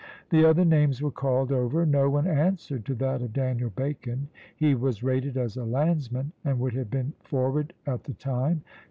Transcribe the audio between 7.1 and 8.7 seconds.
forward at the time.